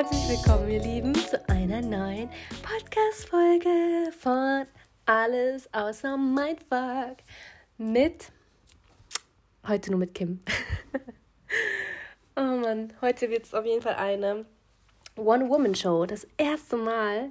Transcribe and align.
Herzlich 0.00 0.30
willkommen, 0.30 0.70
ihr 0.70 0.80
Lieben, 0.80 1.14
zu 1.14 1.46
einer 1.50 1.82
neuen 1.82 2.30
Podcast-Folge 2.62 4.10
von 4.18 4.64
Alles 5.04 5.68
außer 5.74 6.16
Mindfuck 6.16 7.18
mit 7.76 8.32
heute 9.68 9.90
nur 9.90 10.00
mit 10.00 10.14
Kim. 10.14 10.40
oh 12.34 12.40
Mann, 12.40 12.94
heute 13.02 13.28
wird 13.28 13.44
es 13.44 13.52
auf 13.52 13.66
jeden 13.66 13.82
Fall 13.82 13.96
eine 13.96 14.46
One-Woman-Show. 15.16 16.06
Das 16.06 16.26
erste 16.38 16.78
Mal 16.78 17.30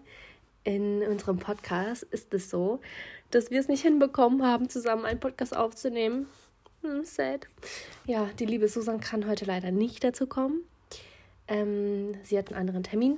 in 0.64 1.02
unserem 1.02 1.40
Podcast 1.40 2.04
ist 2.04 2.32
es 2.36 2.52
so, 2.52 2.82
dass 3.32 3.50
wir 3.50 3.60
es 3.60 3.68
nicht 3.68 3.82
hinbekommen 3.82 4.46
haben, 4.46 4.70
zusammen 4.70 5.06
einen 5.06 5.20
Podcast 5.20 5.58
aufzunehmen. 5.58 6.28
Hm, 6.84 7.04
sad. 7.04 7.48
Ja, 8.06 8.30
die 8.38 8.46
liebe 8.46 8.68
Susan 8.68 9.00
kann 9.00 9.28
heute 9.28 9.46
leider 9.46 9.72
nicht 9.72 10.04
dazu 10.04 10.28
kommen. 10.28 10.66
Ähm, 11.50 12.14
sie 12.24 12.38
hat 12.38 12.50
einen 12.50 12.60
anderen 12.60 12.84
Termin. 12.84 13.18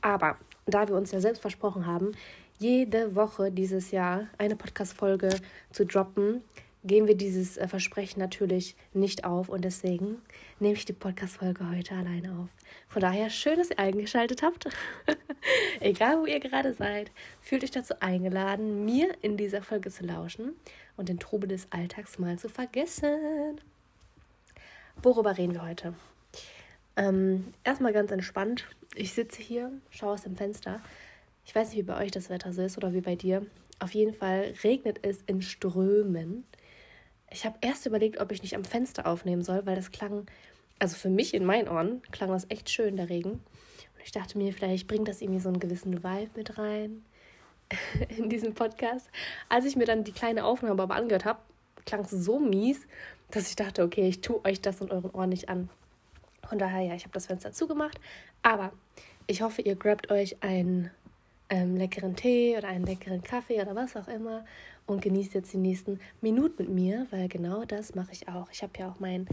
Aber 0.00 0.38
da 0.66 0.88
wir 0.88 0.94
uns 0.94 1.12
ja 1.12 1.20
selbst 1.20 1.40
versprochen 1.40 1.86
haben, 1.86 2.12
jede 2.58 3.14
Woche 3.14 3.50
dieses 3.50 3.90
Jahr 3.90 4.28
eine 4.38 4.56
Podcast-Folge 4.56 5.36
zu 5.70 5.84
droppen, 5.84 6.42
gehen 6.84 7.06
wir 7.06 7.16
dieses 7.16 7.56
äh, 7.56 7.66
Versprechen 7.66 8.20
natürlich 8.20 8.76
nicht 8.92 9.24
auf 9.24 9.48
und 9.48 9.64
deswegen 9.64 10.18
nehme 10.60 10.74
ich 10.74 10.84
die 10.84 10.92
Podcast-Folge 10.92 11.68
heute 11.68 11.94
alleine 11.94 12.30
auf. 12.38 12.48
Von 12.88 13.02
daher 13.02 13.30
schön, 13.30 13.56
dass 13.56 13.70
ihr 13.70 13.78
eingeschaltet 13.78 14.42
habt. 14.42 14.68
Egal, 15.80 16.20
wo 16.20 16.26
ihr 16.26 16.40
gerade 16.40 16.74
seid, 16.74 17.10
fühlt 17.40 17.64
euch 17.64 17.70
dazu 17.70 17.94
eingeladen, 18.00 18.84
mir 18.84 19.14
in 19.22 19.36
dieser 19.36 19.62
Folge 19.62 19.90
zu 19.90 20.04
lauschen 20.04 20.52
und 20.96 21.08
den 21.08 21.18
Trubel 21.18 21.48
des 21.48 21.66
Alltags 21.70 22.18
mal 22.18 22.38
zu 22.38 22.48
vergessen. 22.48 23.60
Worüber 25.02 25.36
reden 25.36 25.54
wir 25.54 25.66
heute? 25.66 25.94
Ähm, 26.96 27.52
erstmal 27.64 27.92
ganz 27.92 28.10
entspannt. 28.10 28.66
Ich 28.94 29.12
sitze 29.12 29.42
hier, 29.42 29.72
schaue 29.90 30.12
aus 30.12 30.22
dem 30.22 30.36
Fenster. 30.36 30.80
Ich 31.44 31.54
weiß 31.54 31.70
nicht, 31.70 31.78
wie 31.78 31.82
bei 31.82 32.02
euch 32.02 32.10
das 32.10 32.30
Wetter 32.30 32.52
so 32.52 32.62
ist 32.62 32.76
oder 32.76 32.92
wie 32.92 33.00
bei 33.00 33.16
dir. 33.16 33.44
Auf 33.80 33.92
jeden 33.94 34.14
Fall 34.14 34.54
regnet 34.62 35.00
es 35.02 35.22
in 35.26 35.42
Strömen. 35.42 36.44
Ich 37.30 37.44
habe 37.44 37.58
erst 37.60 37.86
überlegt, 37.86 38.20
ob 38.20 38.30
ich 38.30 38.42
nicht 38.42 38.54
am 38.54 38.64
Fenster 38.64 39.06
aufnehmen 39.06 39.42
soll, 39.42 39.66
weil 39.66 39.74
das 39.74 39.90
klang, 39.90 40.26
also 40.78 40.96
für 40.96 41.10
mich 41.10 41.34
in 41.34 41.44
meinen 41.44 41.68
Ohren, 41.68 42.00
klang 42.12 42.30
das 42.30 42.46
echt 42.48 42.70
schön, 42.70 42.96
der 42.96 43.08
Regen. 43.08 43.32
Und 43.32 44.02
ich 44.04 44.12
dachte 44.12 44.38
mir, 44.38 44.52
vielleicht 44.52 44.86
bringt 44.86 45.08
das 45.08 45.20
irgendwie 45.20 45.40
so 45.40 45.48
einen 45.48 45.58
gewissen 45.58 46.04
Vibe 46.04 46.30
mit 46.36 46.56
rein 46.58 47.04
in 48.16 48.28
diesen 48.28 48.54
Podcast. 48.54 49.10
Als 49.48 49.64
ich 49.64 49.74
mir 49.74 49.86
dann 49.86 50.04
die 50.04 50.12
kleine 50.12 50.44
Aufnahme 50.44 50.80
aber 50.80 50.94
angehört 50.94 51.24
habe, 51.24 51.40
klang 51.84 52.02
es 52.02 52.10
so 52.10 52.38
mies, 52.38 52.86
dass 53.30 53.48
ich 53.48 53.56
dachte, 53.56 53.82
okay, 53.82 54.08
ich 54.08 54.20
tue 54.20 54.42
euch 54.44 54.60
das 54.60 54.80
in 54.80 54.92
euren 54.92 55.10
Ohren 55.10 55.30
nicht 55.30 55.48
an. 55.48 55.68
Von 56.48 56.58
daher, 56.58 56.82
ja, 56.82 56.94
ich 56.94 57.04
habe 57.04 57.12
das 57.12 57.26
Fenster 57.26 57.52
zugemacht. 57.52 58.00
Aber 58.42 58.72
ich 59.26 59.42
hoffe, 59.42 59.62
ihr 59.62 59.76
grabt 59.76 60.10
euch 60.10 60.42
einen 60.42 60.90
ähm, 61.50 61.76
leckeren 61.76 62.16
Tee 62.16 62.56
oder 62.56 62.68
einen 62.68 62.84
leckeren 62.84 63.22
Kaffee 63.22 63.60
oder 63.60 63.74
was 63.74 63.96
auch 63.96 64.08
immer 64.08 64.44
und 64.86 65.02
genießt 65.02 65.34
jetzt 65.34 65.52
die 65.52 65.58
nächsten 65.58 66.00
Minuten 66.20 66.64
mit 66.64 66.68
mir, 66.68 67.06
weil 67.10 67.28
genau 67.28 67.64
das 67.64 67.94
mache 67.94 68.12
ich 68.12 68.28
auch. 68.28 68.48
Ich 68.50 68.62
habe 68.62 68.72
ja 68.78 68.90
auch 68.90 69.00
mein 69.00 69.26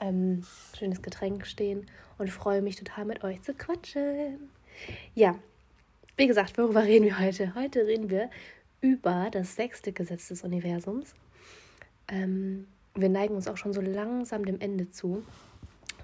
ähm, 0.00 0.44
schönes 0.76 1.02
Getränk 1.02 1.46
stehen 1.46 1.86
und 2.18 2.30
freue 2.30 2.62
mich 2.62 2.76
total 2.76 3.04
mit 3.04 3.24
euch 3.24 3.42
zu 3.42 3.54
quatschen. 3.54 4.50
Ja, 5.14 5.34
wie 6.16 6.26
gesagt, 6.26 6.58
worüber 6.58 6.84
reden 6.84 7.04
wir 7.04 7.18
heute? 7.18 7.54
Heute 7.54 7.86
reden 7.86 8.10
wir 8.10 8.30
über 8.80 9.28
das 9.30 9.56
sechste 9.56 9.92
Gesetz 9.92 10.28
des 10.28 10.42
Universums. 10.42 11.14
Ähm, 12.08 12.66
wir 12.94 13.08
neigen 13.08 13.34
uns 13.34 13.48
auch 13.48 13.56
schon 13.56 13.72
so 13.72 13.80
langsam 13.80 14.44
dem 14.44 14.60
Ende 14.60 14.90
zu 14.90 15.24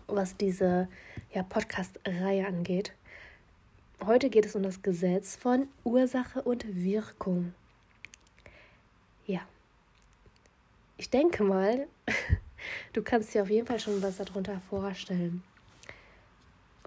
was 0.07 0.37
diese 0.37 0.89
ja, 1.33 1.43
Podcast-Reihe 1.43 2.47
angeht. 2.47 2.93
Heute 4.05 4.29
geht 4.29 4.47
es 4.47 4.55
um 4.55 4.63
das 4.63 4.83
Gesetz 4.83 5.37
von 5.37 5.69
Ursache 5.85 6.43
und 6.43 6.67
Wirkung. 6.75 7.55
Ja. 9.27 9.41
Ich 10.97 11.11
denke 11.11 11.43
mal, 11.43 11.87
du 12.93 13.03
kannst 13.03 13.35
dir 13.35 13.43
auf 13.43 13.51
jeden 13.51 13.67
Fall 13.67 13.81
schon 13.81 14.03
was 14.03 14.19
darunter 14.19 14.61
vorstellen. 14.69 15.43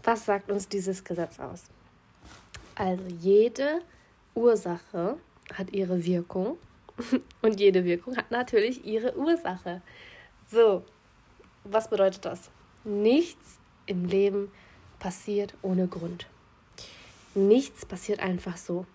Was 0.04 0.26
sagt 0.26 0.52
uns 0.52 0.68
dieses 0.68 1.04
Gesetz 1.04 1.40
aus? 1.40 1.64
Also 2.76 3.04
jede 3.20 3.82
Ursache 4.36 5.18
hat 5.54 5.72
ihre 5.74 6.06
Wirkung 6.06 6.58
und 7.42 7.60
jede 7.60 7.84
Wirkung 7.84 8.16
hat 8.16 8.30
natürlich 8.30 8.86
ihre 8.86 9.18
Ursache. 9.18 9.82
So, 10.50 10.86
was 11.64 11.90
bedeutet 11.90 12.24
das? 12.24 12.52
Nichts 12.84 13.58
im 13.86 14.06
Leben 14.06 14.52
passiert 15.00 15.54
ohne 15.62 15.88
Grund. 15.88 16.28
Nichts 17.36 17.86
passiert 17.86 18.20
einfach 18.20 18.58
so. 18.58 18.86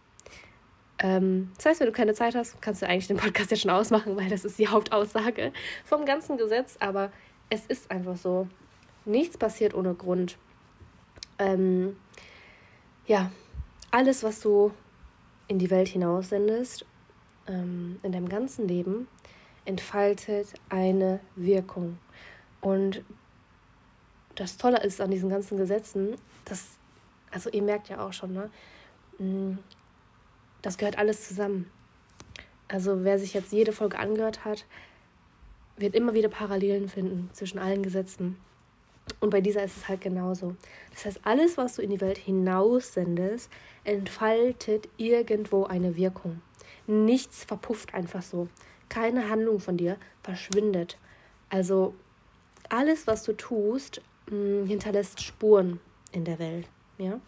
Ähm, 0.99 1.51
das 1.57 1.67
heißt, 1.67 1.81
wenn 1.81 1.87
du 1.87 1.93
keine 1.93 2.15
Zeit 2.15 2.35
hast, 2.35 2.61
kannst 2.63 2.83
du 2.83 2.87
eigentlich 2.87 3.09
den 3.09 3.17
Podcast 3.17 3.51
ja 3.51 3.57
schon 3.57 3.71
ausmachen, 3.71 4.17
weil 4.17 4.29
das 4.29 4.45
ist 4.45 4.59
die 4.59 4.69
Hauptaussage 4.69 5.53
vom 5.85 6.05
ganzen 6.05 6.37
Gesetz. 6.37 6.77
Aber 6.81 7.11
es 7.51 7.67
ist 7.67 7.91
einfach 7.91 8.17
so. 8.17 8.49
Nichts 9.05 9.37
passiert 9.37 9.75
ohne 9.75 9.95
Grund. 9.95 10.39
Ähm, 11.39 11.97
ja, 13.07 13.33
alles, 13.91 14.23
was 14.23 14.41
du 14.41 14.73
in 15.49 15.59
die 15.59 15.71
Welt 15.71 15.89
hinaussendest, 15.89 16.87
ähm, 17.49 17.99
in 18.03 18.13
deinem 18.13 18.29
ganzen 18.29 18.69
Leben, 18.69 19.09
entfaltet 19.65 20.55
eine 20.69 21.21
Wirkung. 21.35 21.99
Und 22.61 23.03
das 24.35 24.57
Tolle 24.57 24.83
ist 24.83 25.01
an 25.01 25.11
diesen 25.11 25.29
ganzen 25.29 25.57
Gesetzen, 25.57 26.17
dass, 26.45 26.79
also 27.31 27.51
ihr 27.51 27.63
merkt 27.63 27.89
ja 27.89 28.07
auch 28.07 28.13
schon, 28.13 28.33
ne? 28.33 28.51
Mm, 29.19 29.59
das 30.63 30.79
gehört 30.79 30.99
alles 30.99 31.27
zusammen. 31.27 31.71
Also 32.69 33.05
wer 33.05 33.19
sich 33.19 33.35
jetzt 33.35 33.53
jede 33.53 33.73
Folge 33.73 33.99
angehört 33.99 34.45
hat, 34.45 34.65
wird 35.77 35.95
immer 35.95 36.15
wieder 36.15 36.29
Parallelen 36.29 36.89
finden 36.89 37.29
zwischen 37.33 37.59
allen 37.59 37.83
Gesetzen. 37.83 38.37
Und 39.21 39.31
bei 39.31 39.41
dieser 39.41 39.65
ist 39.65 39.77
es 39.77 39.89
halt 39.89 40.01
genauso. 40.01 40.55
Das 40.93 41.05
heißt, 41.05 41.21
alles, 41.25 41.57
was 41.57 41.75
du 41.75 41.83
in 41.83 41.91
die 41.91 42.01
Welt 42.01 42.19
hinaussendest, 42.19 43.51
entfaltet 43.85 44.89
irgendwo 44.97 45.65
eine 45.65 45.97
Wirkung. 45.97 46.41
Nichts 46.87 47.45
verpufft 47.45 47.95
einfach 47.95 48.23
so. 48.23 48.49
Keine 48.89 49.29
Handlung 49.29 49.61
von 49.61 49.77
dir 49.77 49.97
verschwindet. 50.23 50.99
Also 51.49 51.95
alles, 52.69 53.07
was 53.07 53.25
du 53.25 53.33
tust, 53.33 54.01
mh, 54.33 54.67
hinterlässt 54.67 55.23
Spuren 55.23 55.79
in 56.11 56.25
der 56.25 56.39
Welt. 56.39 56.67
Ja? 56.99 57.21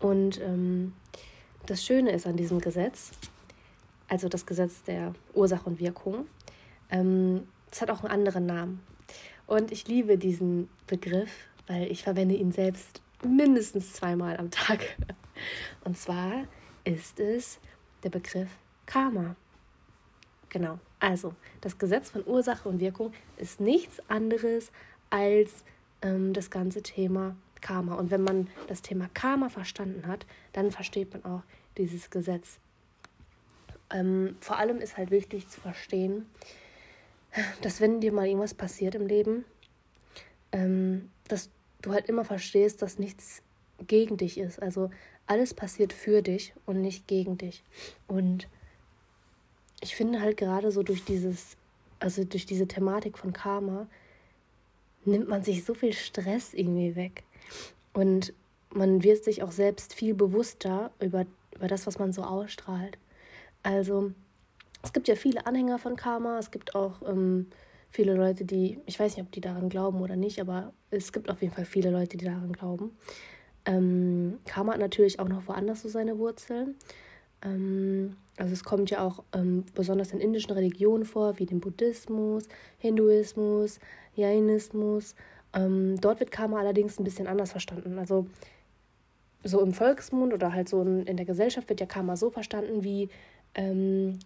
Und 0.00 0.40
ähm, 0.40 0.94
das 1.66 1.84
Schöne 1.84 2.12
ist 2.12 2.26
an 2.26 2.36
diesem 2.36 2.60
Gesetz, 2.60 3.10
also 4.08 4.28
das 4.28 4.46
Gesetz 4.46 4.82
der 4.82 5.14
Ursache 5.34 5.68
und 5.68 5.80
Wirkung, 5.80 6.26
ähm, 6.90 7.46
es 7.70 7.80
hat 7.82 7.90
auch 7.90 8.04
einen 8.04 8.12
anderen 8.12 8.46
Namen. 8.46 8.80
Und 9.46 9.72
ich 9.72 9.88
liebe 9.88 10.16
diesen 10.16 10.68
Begriff, 10.86 11.30
weil 11.66 11.90
ich 11.90 12.02
verwende 12.02 12.34
ihn 12.34 12.52
selbst 12.52 13.02
mindestens 13.22 13.92
zweimal 13.92 14.36
am 14.36 14.50
Tag. 14.50 14.96
Und 15.84 15.98
zwar 15.98 16.44
ist 16.84 17.18
es 17.18 17.58
der 18.02 18.10
Begriff 18.10 18.48
Karma. 18.86 19.36
Genau. 20.48 20.78
Also, 21.00 21.34
das 21.60 21.78
Gesetz 21.78 22.10
von 22.10 22.24
Ursache 22.26 22.68
und 22.68 22.80
Wirkung 22.80 23.12
ist 23.36 23.60
nichts 23.60 23.98
anderes 24.08 24.70
als 25.10 25.64
ähm, 26.02 26.32
das 26.32 26.50
ganze 26.50 26.82
Thema 26.82 27.36
Karma. 27.60 27.94
Und 27.94 28.10
wenn 28.10 28.22
man 28.22 28.48
das 28.68 28.82
Thema 28.82 29.08
Karma 29.14 29.48
verstanden 29.48 30.06
hat, 30.06 30.26
dann 30.52 30.70
versteht 30.70 31.12
man 31.12 31.24
auch 31.24 31.42
dieses 31.78 32.10
Gesetz. 32.10 32.58
Ähm, 33.90 34.36
vor 34.40 34.58
allem 34.58 34.78
ist 34.78 34.96
halt 34.96 35.10
wichtig 35.10 35.48
zu 35.48 35.60
verstehen, 35.60 36.26
dass 37.62 37.80
wenn 37.80 38.00
dir 38.00 38.12
mal 38.12 38.26
irgendwas 38.26 38.54
passiert 38.54 38.94
im 38.94 39.06
Leben, 39.06 39.44
ähm, 40.52 41.10
dass 41.28 41.50
du 41.82 41.92
halt 41.92 42.06
immer 42.08 42.24
verstehst, 42.24 42.82
dass 42.82 42.98
nichts 42.98 43.42
gegen 43.86 44.16
dich 44.16 44.38
ist. 44.38 44.62
Also 44.62 44.90
alles 45.26 45.54
passiert 45.54 45.92
für 45.92 46.22
dich 46.22 46.54
und 46.66 46.80
nicht 46.80 47.06
gegen 47.06 47.38
dich. 47.38 47.64
Und 48.06 48.48
ich 49.80 49.96
finde 49.96 50.20
halt 50.20 50.36
gerade 50.36 50.70
so 50.70 50.82
durch 50.82 51.04
dieses, 51.04 51.56
also 51.98 52.24
durch 52.24 52.46
diese 52.46 52.68
Thematik 52.68 53.18
von 53.18 53.32
Karma, 53.32 53.86
nimmt 55.06 55.28
man 55.28 55.42
sich 55.42 55.64
so 55.64 55.74
viel 55.74 55.92
Stress 55.92 56.54
irgendwie 56.54 56.96
weg. 56.96 57.24
Und 57.92 58.32
man 58.70 59.02
wird 59.02 59.24
sich 59.24 59.42
auch 59.42 59.52
selbst 59.52 59.94
viel 59.94 60.14
bewusster 60.14 60.90
über, 61.00 61.26
über 61.54 61.68
das, 61.68 61.86
was 61.86 61.98
man 61.98 62.12
so 62.12 62.22
ausstrahlt. 62.22 62.98
Also 63.62 64.12
es 64.82 64.92
gibt 64.92 65.08
ja 65.08 65.14
viele 65.14 65.46
Anhänger 65.46 65.78
von 65.78 65.96
Karma, 65.96 66.38
es 66.38 66.50
gibt 66.50 66.74
auch 66.74 67.00
ähm, 67.08 67.46
viele 67.90 68.14
Leute, 68.14 68.44
die, 68.44 68.78
ich 68.86 68.98
weiß 68.98 69.16
nicht, 69.16 69.24
ob 69.24 69.32
die 69.32 69.40
daran 69.40 69.68
glauben 69.68 70.00
oder 70.00 70.16
nicht, 70.16 70.40
aber 70.40 70.72
es 70.90 71.12
gibt 71.12 71.30
auf 71.30 71.40
jeden 71.40 71.54
Fall 71.54 71.64
viele 71.64 71.90
Leute, 71.90 72.16
die 72.16 72.24
daran 72.24 72.52
glauben. 72.52 72.90
Ähm, 73.64 74.38
Karma 74.44 74.72
hat 74.72 74.80
natürlich 74.80 75.20
auch 75.20 75.28
noch 75.28 75.46
woanders 75.48 75.82
so 75.82 75.88
seine 75.88 76.18
Wurzeln. 76.18 76.74
Ähm, 77.42 78.16
also 78.36 78.52
es 78.52 78.64
kommt 78.64 78.90
ja 78.90 79.06
auch 79.06 79.22
ähm, 79.32 79.64
besonders 79.74 80.12
in 80.12 80.20
indischen 80.20 80.52
Religionen 80.52 81.04
vor, 81.04 81.38
wie 81.38 81.46
dem 81.46 81.60
Buddhismus, 81.60 82.48
Hinduismus, 82.78 83.78
Jainismus 84.16 85.14
Ähm, 85.54 86.00
dort 86.00 86.20
wird 86.20 86.32
Karma 86.32 86.58
allerdings 86.58 86.98
ein 86.98 87.04
bisschen 87.04 87.26
anders 87.26 87.52
verstanden. 87.52 87.98
Also 87.98 88.26
so 89.44 89.60
im 89.60 89.72
Volksmund 89.72 90.32
oder 90.32 90.52
halt 90.52 90.68
so 90.68 90.82
in, 90.82 91.06
in 91.06 91.16
der 91.16 91.26
Gesellschaft 91.26 91.68
wird 91.68 91.80
ja 91.80 91.86
Karma 91.86 92.16
so 92.16 92.30
verstanden 92.30 92.82
wie, 92.82 93.08
ähm, 93.54 94.18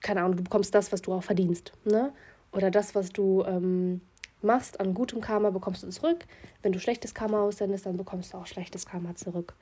keine 0.00 0.22
Ahnung, 0.22 0.36
du 0.36 0.42
bekommst 0.42 0.74
das, 0.74 0.92
was 0.92 1.00
du 1.02 1.12
auch 1.12 1.22
verdienst. 1.22 1.72
Ne? 1.84 2.12
Oder 2.52 2.70
das, 2.70 2.94
was 2.94 3.10
du 3.10 3.44
ähm, 3.44 4.00
machst 4.42 4.80
an 4.80 4.94
gutem 4.94 5.20
Karma, 5.20 5.50
bekommst 5.50 5.82
du 5.82 5.88
zurück. 5.88 6.26
Wenn 6.62 6.72
du 6.72 6.80
schlechtes 6.80 7.14
Karma 7.14 7.40
aussendest, 7.42 7.86
dann 7.86 7.96
bekommst 7.96 8.34
du 8.34 8.38
auch 8.38 8.46
schlechtes 8.46 8.84
Karma 8.84 9.14
zurück. 9.14 9.54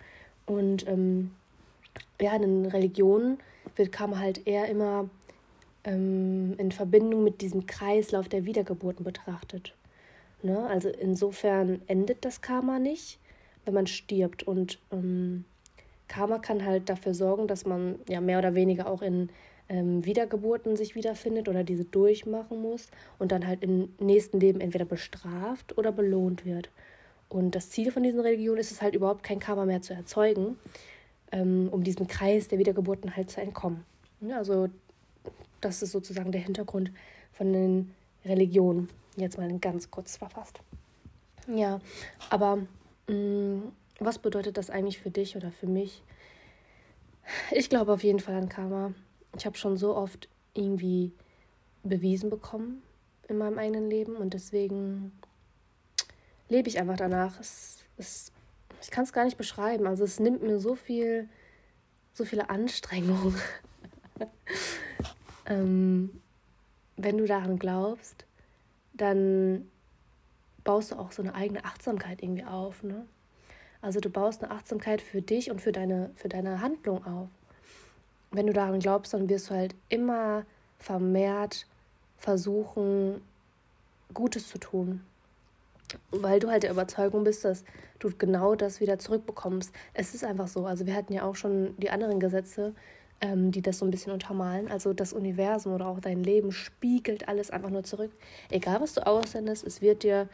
Und 0.47 0.89
ähm, 0.89 1.31
ja, 2.21 2.35
in 2.35 2.67
Religionen 2.67 3.39
wird 3.77 3.93
Karma 3.93 4.19
halt 4.19 4.47
eher 4.47 4.69
immer 4.69 5.09
ähm, 5.85 6.55
in 6.59 6.73
Verbindung 6.73 7.25
mit 7.25 7.41
diesem 7.41 7.67
Kreislauf 7.67 8.29
der 8.29 8.45
Wiedergeburten 8.45 9.05
betrachtet. 9.05 9.75
Ne? 10.43 10.67
Also 10.67 10.89
insofern 10.89 11.81
endet 11.87 12.25
das 12.25 12.41
Karma 12.41 12.79
nicht, 12.79 13.19
wenn 13.65 13.75
man 13.75 13.87
stirbt. 13.87 14.43
Und 14.43 14.79
ähm, 14.93 15.45
Karma 16.07 16.39
kann 16.39 16.65
halt 16.65 16.89
dafür 16.89 17.15
sorgen, 17.15 17.47
dass 17.47 17.67
man 17.67 17.97
ja 18.09 18.21
mehr 18.21 18.39
oder 18.39 18.55
weniger 18.55 18.89
auch 18.89 19.03
in 19.03 19.29
ähm, 19.69 20.05
Wiedergeburten 20.05 20.77
sich 20.77 20.95
wiederfindet 20.95 21.49
oder 21.49 21.65
diese 21.65 21.85
durchmachen 21.85 22.61
muss 22.61 22.91
und 23.19 23.33
dann 23.33 23.47
halt 23.47 23.63
im 23.63 23.93
nächsten 24.01 24.41
Leben 24.41 24.61
entweder 24.61 24.85
bestraft 24.85 25.77
oder 25.77 25.93
belohnt 25.93 26.45
wird. 26.45 26.71
Und 27.29 27.55
das 27.55 27.69
Ziel 27.71 27.93
von 27.93 28.03
diesen 28.03 28.21
Religionen 28.21 28.61
ist 28.61 28.73
es 28.73 28.81
halt 28.81 28.95
überhaupt 28.95 29.23
kein 29.23 29.39
Karma 29.39 29.67
mehr 29.67 29.83
zu 29.83 29.93
erzeugen, 29.93 30.57
ähm, 31.31 31.69
um 31.71 31.85
diesem 31.85 32.07
Kreis 32.07 32.49
der 32.49 32.59
Wiedergeburten 32.59 33.17
halt 33.17 33.31
zu 33.31 33.41
entkommen. 33.41 33.85
Ja, 34.21 34.39
also 34.39 34.69
das 35.61 35.83
ist 35.83 35.93
sozusagen 35.93 36.33
der 36.33 36.41
Hintergrund 36.41 36.93
von 37.33 37.53
den 37.53 37.95
Religionen. 38.25 38.89
Jetzt 39.17 39.39
mal 39.39 39.59
ganz 39.59 39.91
kurz 39.91 40.17
verfasst. 40.17 40.61
Ja, 41.49 41.81
aber 42.31 42.57
mh, 43.09 43.15
mm, 43.15 43.73
was 44.01 44.19
bedeutet 44.19 44.57
das 44.57 44.71
eigentlich 44.71 44.99
für 44.99 45.11
dich 45.11 45.37
oder 45.37 45.51
für 45.51 45.67
mich? 45.67 46.03
Ich 47.51 47.69
glaube 47.69 47.93
auf 47.93 48.05
jeden 48.05 48.21
Fall 48.21 48.35
an 48.35 48.49
Karma. 48.49 48.93
Ich 49.37 49.45
habe 49.45 49.57
schon 49.57 49.77
so 49.77 49.97
oft 49.97 50.29
irgendwie 50.55 51.13
bewiesen 51.83 52.31
bekommen 52.31 52.83
in 53.29 53.39
meinem 53.39 53.59
eigenen 53.59 53.91
Leben 53.91 54.17
und 54.17 54.35
deswegen 54.35 55.13
lebe 56.49 56.69
ich 56.69 56.79
einfach 56.79 56.97
danach. 56.97 57.39
Es, 57.41 57.85
es, 57.97 58.33
ich 58.81 58.91
kann 58.91 59.05
es 59.05 59.13
gar 59.13 59.25
nicht 59.25 59.37
beschreiben. 59.37 59.87
Also 59.87 60.05
es 60.05 60.21
nimmt 60.21 60.43
mir 60.43 60.59
so 60.59 60.75
viel, 60.75 61.29
so 62.15 62.25
viele 62.25 62.51
Anstrengungen. 62.51 63.35
ähm, 65.49 66.21
wenn 66.97 67.19
du 67.19 67.27
daran 67.27 67.59
glaubst, 67.59 68.25
dann 68.93 69.69
baust 70.65 70.93
du 70.93 70.97
auch 70.97 71.13
so 71.13 71.23
eine 71.23 71.35
eigene 71.35 71.65
Achtsamkeit 71.65 72.23
irgendwie 72.23 72.45
auf. 72.45 72.83
Ne? 72.83 73.07
Also 73.81 74.01
du 74.01 74.11
baust 74.11 74.43
eine 74.43 74.53
Achtsamkeit 74.53 75.01
für 75.01 75.23
dich 75.23 75.51
und 75.51 75.61
für 75.61 75.73
deine, 75.73 76.11
für 76.15 76.29
deine 76.29 76.61
Handlung 76.61 77.05
auf. 77.07 77.29
Wenn 78.31 78.47
du 78.47 78.53
daran 78.53 78.81
glaubst, 78.81 79.15
dann 79.15 79.29
wirst 79.29 79.51
du 79.51 79.55
halt 79.55 79.75
immer 79.89 80.45
vermehrt 80.79 81.67
versuchen, 82.19 83.23
Gutes 84.13 84.49
zu 84.49 84.59
tun. 84.59 85.03
Weil 86.11 86.41
du 86.41 86.51
halt 86.51 86.65
der 86.65 86.71
Überzeugung 86.71 87.25
bist, 87.25 87.45
dass 87.45 87.65
du 87.99 88.11
genau 88.17 88.55
das 88.55 88.81
wieder 88.81 88.99
zurückbekommst. 88.99 89.73
Es 89.95 90.15
ist 90.15 90.25
einfach 90.25 90.49
so. 90.49 90.67
Also 90.67 90.87
wir 90.87 90.95
hatten 90.95 91.13
ja 91.13 91.23
auch 91.23 91.37
schon 91.37 91.75
die 91.79 91.91
anderen 91.91 92.21
Gesetze, 92.21 92.75
ähm, 93.21 93.51
die 93.51 93.63
das 93.63 93.79
so 93.79 93.85
ein 93.85 93.91
bisschen 93.91 94.13
untermalen. 94.13 94.69
Also 94.69 94.93
das 94.93 95.13
Universum 95.13 95.75
oder 95.75 95.87
auch 95.87 96.01
dein 96.01 96.23
Leben 96.23 96.53
spiegelt 96.53 97.29
alles 97.29 97.51
einfach 97.51 97.71
nur 97.71 97.85
zurück. 97.85 98.13
Egal 98.51 98.81
was 98.81 98.95
du 98.95 99.07
aussendest, 99.07 99.67
es 99.67 99.81
wird 99.81 100.03
dir 100.03 100.29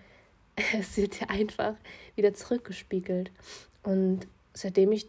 es 0.79 0.97
wird 0.97 1.21
dir 1.21 1.31
einfach 1.31 1.75
wieder 2.17 2.35
zurückgespiegelt. 2.35 3.31
Und 3.83 4.27
seitdem 4.53 4.93
ich 4.93 5.07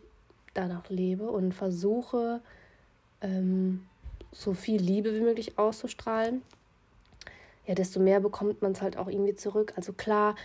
danach 0.54 0.90
lebe 0.90 1.30
und 1.30 1.54
versuche, 1.54 2.42
ähm, 3.22 3.86
so 4.32 4.54
viel 4.54 4.82
Liebe 4.82 5.14
wie 5.14 5.22
möglich 5.22 5.58
auszustrahlen, 5.58 6.42
ja, 7.66 7.74
desto 7.74 8.00
mehr 8.00 8.20
bekommt 8.20 8.62
man 8.62 8.74
es 8.74 8.82
halt 8.82 8.98
auch 8.98 9.08
irgendwie 9.08 9.36
zurück. 9.36 9.74
Also 9.76 9.94
klar, 9.94 10.36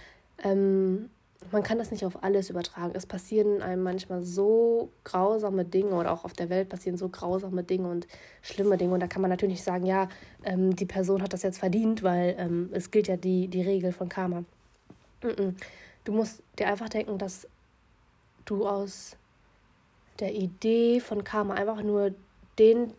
ähm, 0.43 1.11
man 1.53 1.63
kann 1.63 1.79
das 1.79 1.91
nicht 1.91 2.05
auf 2.05 2.23
alles 2.23 2.51
übertragen. 2.51 2.93
Es 2.95 3.07
passieren 3.07 3.63
einem 3.63 3.83
manchmal 3.83 4.23
so 4.23 4.91
grausame 5.05 5.65
Dinge 5.65 5.95
oder 5.95 6.13
auch 6.13 6.25
auf 6.25 6.35
der 6.35 6.51
Welt 6.51 6.69
passieren 6.69 6.97
so 6.97 7.09
grausame 7.09 7.63
Dinge 7.65 7.89
und 7.89 8.07
schlimme 8.43 8.77
Dinge. 8.77 8.95
Und 8.95 9.01
da 9.01 9.07
kann 9.07 9.23
man 9.23 9.31
natürlich 9.31 9.55
nicht 9.55 9.65
sagen, 9.65 9.87
ja, 9.87 10.09
ähm, 10.45 10.77
die 10.77 10.87
Person 10.87 11.23
hat 11.23 11.33
das 11.33 11.43
jetzt 11.43 11.59
verdient, 11.59 12.03
weil 12.03 12.37
ähm, 12.39 12.69
es 12.73 12.91
gilt 12.91 13.09
ja 13.09 13.17
die, 13.17 13.49
die 13.49 13.63
Regel 13.63 13.93
von 13.93 14.09
Karma. 14.09 14.45
Du 16.05 16.13
musst 16.13 16.43
dir 16.59 16.69
einfach 16.69 16.89
denken, 16.89 17.19
dass 17.19 17.47
du 18.45 18.67
aus 18.67 19.17
der 20.19 20.35
Idee 20.35 21.01
von 21.01 21.25
Karma 21.25 21.55
einfach 21.55 21.83
nur 21.83 22.15
den 22.59 22.93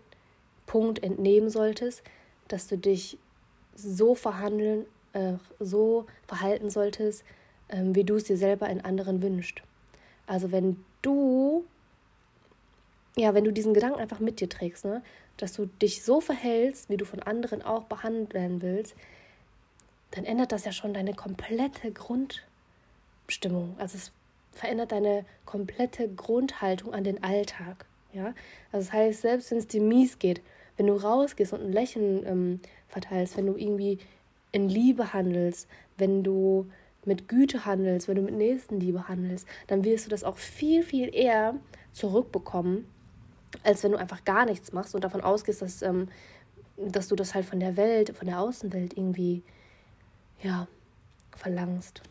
Punkt 0.66 1.04
entnehmen 1.04 1.50
solltest, 1.50 2.04
dass 2.48 2.68
du 2.68 2.78
dich 2.78 3.18
so 3.76 4.16
verhandeln, 4.16 4.86
äh, 5.14 5.34
so 5.60 6.06
verhalten 6.28 6.70
solltest, 6.70 7.24
äh, 7.72 7.82
wie 7.84 8.04
du 8.04 8.16
es 8.16 8.26
dir 8.26 8.38
selber 8.38 8.70
in 8.70 8.82
anderen 8.82 9.22
wünschst. 9.22 9.62
Also 10.28 10.52
wenn 10.52 10.84
du, 11.02 11.66
ja, 13.16 13.34
wenn 13.34 13.44
du 13.44 13.52
diesen 13.52 13.74
Gedanken 13.74 14.00
einfach 14.00 14.20
mit 14.20 14.40
dir 14.40 14.50
trägst, 14.50 14.86
ne, 14.86 15.02
dass 15.38 15.54
du 15.54 15.66
dich 15.66 16.04
so 16.04 16.22
verhältst, 16.22 16.90
wie 16.90 16.98
du 16.98 17.06
von 17.06 17.22
anderen 17.22 17.62
auch 17.62 17.84
behandelt 17.84 18.34
werden 18.34 18.62
willst, 18.62 18.96
dann 20.12 20.26
ändert 20.26 20.52
das 20.52 20.66
ja 20.66 20.72
schon 20.72 20.94
deine 20.94 21.14
komplette 21.14 21.92
Grundstimmung. 21.92 23.76
Also 23.78 23.98
es 23.98 24.12
verändert 24.52 24.92
deine 24.92 25.26
komplette 25.46 26.08
Grundhaltung 26.10 26.94
an 26.94 27.04
den 27.04 27.24
Alltag. 27.24 27.86
Ja? 28.14 28.34
Also 28.72 28.86
das 28.88 28.94
heißt, 28.94 29.22
selbst 29.22 29.52
wenn 29.52 29.58
es 29.58 29.68
dir 29.68 29.82
mies 29.82 30.20
geht, 30.20 30.42
wenn 30.78 30.88
du 30.88 30.96
rausgehst 30.96 31.54
und 31.54 31.62
ein 31.62 31.72
Lächeln 31.72 32.26
ähm, 32.26 32.60
verteilst, 32.90 33.38
wenn 33.38 33.46
du 33.46 33.56
irgendwie 33.56 34.00
in 34.52 34.68
Liebe 34.68 35.14
handelst, 35.14 35.68
wenn 35.98 36.24
du 36.24 36.70
mit 37.06 37.28
Güte 37.28 37.66
handelst, 37.66 38.08
wenn 38.08 38.16
du 38.16 38.22
mit 38.22 38.36
Nächstenliebe 38.36 39.08
handelst, 39.08 39.48
dann 39.68 39.84
wirst 39.84 40.06
du 40.06 40.10
das 40.10 40.24
auch 40.24 40.38
viel, 40.38 40.84
viel 40.84 41.14
eher 41.14 41.56
zurückbekommen, 41.94 42.86
als 43.64 43.84
wenn 43.84 43.92
du 43.92 43.98
einfach 43.98 44.24
gar 44.24 44.46
nichts 44.46 44.72
machst 44.72 44.96
und 44.96 45.04
davon 45.04 45.22
ausgehst, 45.22 45.62
dass, 45.62 45.82
ähm, 45.82 46.08
dass 46.78 47.08
du 47.08 47.16
das 47.16 47.34
halt 47.34 47.46
von 47.46 47.60
der 47.60 47.76
Welt, 47.78 48.16
von 48.16 48.28
der 48.28 48.40
Außenwelt 48.40 48.98
irgendwie 48.98 49.44
ja, 50.42 50.68
verlangst. 51.36 52.02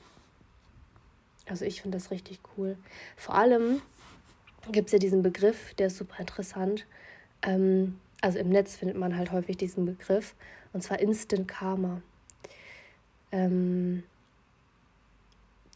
Also 1.46 1.64
ich 1.64 1.82
finde 1.82 1.98
das 1.98 2.10
richtig 2.10 2.40
cool. 2.56 2.76
Vor 3.16 3.34
allem 3.34 3.82
gibt 4.70 4.86
es 4.86 4.92
ja 4.92 4.98
diesen 4.98 5.22
Begriff, 5.22 5.74
der 5.74 5.88
ist 5.88 5.96
super 5.96 6.20
interessant. 6.20 6.86
Ähm, 7.42 7.98
also 8.20 8.38
im 8.38 8.50
Netz 8.50 8.76
findet 8.76 8.96
man 8.96 9.16
halt 9.16 9.32
häufig 9.32 9.56
diesen 9.56 9.86
Begriff, 9.86 10.34
und 10.72 10.82
zwar 10.82 11.00
Instant 11.00 11.48
Karma. 11.48 12.02
Ähm, 13.32 14.04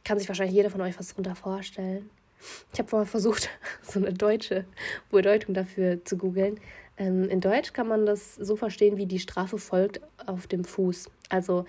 kann 0.05 0.19
sich 0.19 0.29
wahrscheinlich 0.29 0.55
jeder 0.55 0.71
von 0.71 0.81
euch 0.81 0.99
was 0.99 1.09
darunter 1.09 1.35
vorstellen. 1.35 2.11
Ich 2.73 2.79
habe 2.79 2.89
vorher 2.89 3.07
versucht, 3.07 3.49
so 3.83 3.99
eine 3.99 4.13
deutsche 4.13 4.65
Bedeutung 5.11 5.55
dafür 5.55 6.05
zu 6.05 6.17
googeln. 6.17 6.61
Ähm, 6.97 7.29
in 7.29 7.41
Deutsch 7.41 7.73
kann 7.73 7.89
man 7.89 8.07
das 8.07 8.35
so 8.37 8.57
verstehen, 8.57 8.97
wie 8.97 9.07
die 9.07 9.19
Strafe 9.19 9.59
folgt 9.59 10.01
auf 10.27 10.47
dem 10.47 10.65
Fuß. 10.65 11.11
Also 11.29 11.65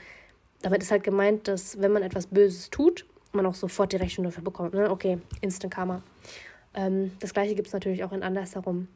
damit 0.61 0.83
ist 0.83 0.91
halt 0.91 1.03
gemeint, 1.03 1.47
dass 1.47 1.79
wenn 1.81 1.91
man 1.91 2.03
etwas 2.03 2.27
Böses 2.27 2.69
tut, 2.69 3.05
man 3.31 3.45
auch 3.45 3.55
sofort 3.55 3.91
die 3.91 3.97
Rechnung 3.97 4.25
dafür 4.25 4.43
bekommt. 4.43 4.73
Ne? 4.73 4.89
Okay, 4.89 5.19
Instant 5.41 5.73
Karma. 5.73 6.01
Ähm, 6.73 7.11
das 7.19 7.33
gleiche 7.33 7.55
gibt 7.55 7.67
es 7.67 7.73
natürlich 7.73 8.03
auch 8.03 8.11
in 8.11 8.23
andersherum. 8.23 8.87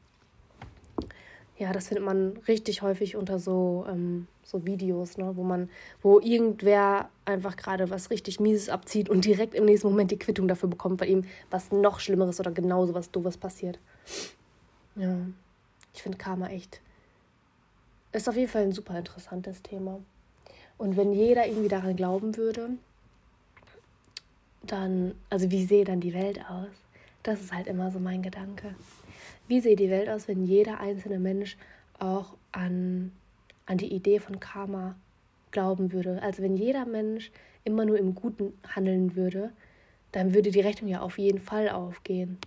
Ja, 1.59 1.73
das 1.73 1.89
findet 1.89 2.05
man 2.05 2.37
richtig 2.47 2.81
häufig 2.81 3.17
unter 3.17 3.37
so, 3.37 3.85
ähm, 3.89 4.27
so 4.43 4.65
Videos, 4.65 5.17
ne? 5.17 5.35
wo 5.35 5.43
man, 5.43 5.69
wo 6.01 6.21
irgendwer 6.21 7.09
einfach 7.25 7.57
gerade 7.57 7.89
was 7.89 8.09
richtig 8.11 8.39
Mieses 8.39 8.69
abzieht 8.69 9.09
und 9.09 9.25
direkt 9.25 9.53
im 9.53 9.65
nächsten 9.65 9.89
Moment 9.89 10.09
die 10.09 10.17
Quittung 10.17 10.47
dafür 10.47 10.69
bekommt, 10.69 11.01
weil 11.01 11.09
ihm 11.09 11.25
was 11.51 11.73
noch 11.73 11.99
Schlimmeres 11.99 12.39
oder 12.39 12.51
genauso 12.51 12.93
was 12.93 13.11
Doofes 13.11 13.37
passiert. 13.37 13.77
Ja, 14.95 15.17
ich 15.93 16.01
finde 16.01 16.17
Karma 16.17 16.47
echt. 16.47 16.79
Ist 18.13 18.29
auf 18.29 18.37
jeden 18.37 18.49
Fall 18.49 18.63
ein 18.63 18.71
super 18.71 18.97
interessantes 18.97 19.61
Thema. 19.61 19.99
Und 20.77 20.95
wenn 20.95 21.11
jeder 21.11 21.45
irgendwie 21.45 21.67
daran 21.67 21.97
glauben 21.97 22.37
würde, 22.37 22.69
dann, 24.63 25.13
also 25.29 25.51
wie 25.51 25.65
sehe 25.65 25.83
dann 25.83 25.99
die 25.99 26.13
Welt 26.13 26.39
aus? 26.49 26.69
Das 27.23 27.41
ist 27.41 27.53
halt 27.53 27.67
immer 27.67 27.91
so 27.91 27.99
mein 27.99 28.21
Gedanke. 28.21 28.75
Wie 29.47 29.59
sehe 29.59 29.75
die 29.75 29.89
Welt 29.89 30.09
aus, 30.09 30.27
wenn 30.27 30.43
jeder 30.43 30.79
einzelne 30.79 31.19
Mensch 31.19 31.57
auch 31.97 32.37
an, 32.51 33.11
an 33.65 33.77
die 33.77 33.93
Idee 33.93 34.19
von 34.19 34.39
Karma 34.39 34.95
glauben 35.51 35.91
würde? 35.91 36.21
Also 36.21 36.41
wenn 36.41 36.55
jeder 36.55 36.85
Mensch 36.85 37.31
immer 37.63 37.85
nur 37.85 37.97
im 37.97 38.15
Guten 38.15 38.53
handeln 38.75 39.15
würde, 39.15 39.51
dann 40.11 40.33
würde 40.33 40.51
die 40.51 40.61
Rechnung 40.61 40.89
ja 40.89 41.01
auf 41.01 41.17
jeden 41.17 41.39
Fall 41.39 41.69
aufgehen. 41.69 42.37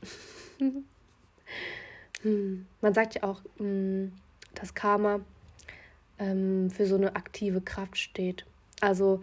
hm. 2.23 2.67
Man 2.81 2.95
sagt 2.95 3.15
ja 3.15 3.25
auch, 3.25 3.43
hm, 3.59 4.13
dass 4.55 4.75
Karma 4.75 5.21
ähm, 6.19 6.71
für 6.71 6.87
so 6.87 6.97
eine 6.97 7.15
aktive 7.17 7.61
Kraft 7.61 7.99
steht. 7.99 8.47
Also 8.81 9.23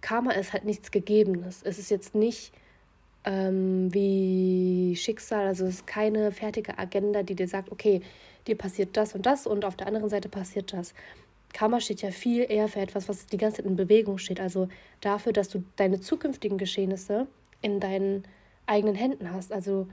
Karma 0.00 0.32
ist 0.32 0.52
halt 0.52 0.64
nichts 0.64 0.90
Gegebenes. 0.90 1.62
Es 1.62 1.78
ist 1.78 1.90
jetzt 1.90 2.14
nicht 2.14 2.52
ähm, 3.24 3.92
wie 3.92 4.94
Schicksal, 4.96 5.46
also 5.46 5.64
es 5.64 5.76
ist 5.76 5.86
keine 5.86 6.32
fertige 6.32 6.78
Agenda, 6.78 7.22
die 7.22 7.34
dir 7.34 7.48
sagt, 7.48 7.72
okay, 7.72 8.02
dir 8.46 8.56
passiert 8.56 8.96
das 8.96 9.14
und 9.14 9.26
das 9.26 9.46
und 9.46 9.64
auf 9.64 9.76
der 9.76 9.86
anderen 9.86 10.08
Seite 10.08 10.28
passiert 10.28 10.72
das. 10.72 10.94
Karma 11.54 11.80
steht 11.80 12.02
ja 12.02 12.10
viel 12.10 12.46
eher 12.50 12.68
für 12.68 12.80
etwas, 12.80 13.08
was 13.08 13.26
die 13.26 13.36
ganze 13.36 13.58
Zeit 13.58 13.66
in 13.66 13.76
Bewegung 13.76 14.18
steht. 14.18 14.40
Also 14.40 14.68
dafür, 15.00 15.32
dass 15.32 15.48
du 15.48 15.62
deine 15.76 16.00
zukünftigen 16.00 16.58
Geschehnisse 16.58 17.28
in 17.62 17.78
deinen 17.78 18.24
eigenen 18.66 18.96
Händen 18.96 19.32
hast. 19.32 19.52
Also 19.52 19.86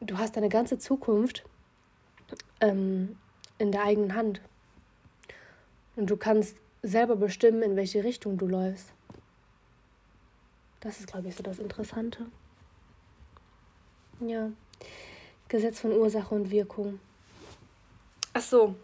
du 0.00 0.16
hast 0.16 0.36
deine 0.36 0.48
ganze 0.48 0.78
Zukunft 0.78 1.44
ähm, 2.60 3.16
in 3.58 3.72
der 3.72 3.82
eigenen 3.82 4.14
Hand. 4.14 4.40
Und 5.96 6.08
du 6.08 6.16
kannst 6.16 6.56
selber 6.82 7.16
bestimmen, 7.16 7.62
in 7.62 7.76
welche 7.76 8.04
Richtung 8.04 8.38
du 8.38 8.46
läufst. 8.46 8.93
Das 10.84 11.00
ist, 11.00 11.06
glaube 11.06 11.28
ich, 11.28 11.34
so 11.34 11.42
das 11.42 11.58
Interessante. 11.58 12.26
Ja. 14.20 14.50
Gesetz 15.48 15.80
von 15.80 15.92
Ursache 15.92 16.34
und 16.34 16.50
Wirkung. 16.50 17.00
Ach 18.34 18.42
so. 18.42 18.74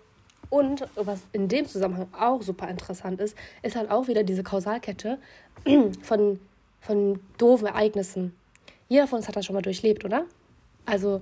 Und 0.49 0.89
was 0.97 1.21
in 1.33 1.47
dem 1.47 1.67
Zusammenhang 1.67 2.09
auch 2.13 2.43
super 2.43 2.69
interessant 2.69 3.21
ist, 3.21 3.37
ist 3.63 3.77
halt 3.77 3.91
auch 3.91 4.09
wieder 4.09 4.25
diese 4.25 4.43
Kausalkette 4.43 5.19
von, 6.03 6.41
von 6.81 7.21
doofen 7.37 7.67
Ereignissen. 7.67 8.35
Jeder 8.89 9.07
von 9.07 9.19
uns 9.19 9.29
hat 9.29 9.37
das 9.37 9.45
schon 9.45 9.55
mal 9.55 9.63
durchlebt, 9.63 10.05
oder? 10.05 10.25
Also 10.87 11.21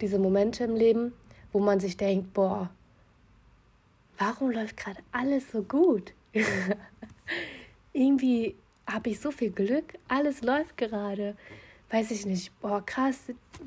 diese 0.00 0.18
Momente 0.18 0.62
im 0.62 0.76
Leben, 0.76 1.14
wo 1.52 1.58
man 1.58 1.80
sich 1.80 1.96
denkt, 1.96 2.34
boah, 2.34 2.70
warum 4.18 4.50
läuft 4.50 4.76
gerade 4.76 5.00
alles 5.10 5.50
so 5.50 5.62
gut? 5.62 6.12
Irgendwie 7.92 8.54
habe 8.88 9.10
ich 9.10 9.20
so 9.20 9.30
viel 9.30 9.50
Glück, 9.50 9.94
alles 10.08 10.42
läuft 10.42 10.76
gerade. 10.76 11.36
Weiß 11.90 12.10
ich 12.10 12.26
nicht, 12.26 12.58
boah, 12.60 12.84
krass, 12.84 13.18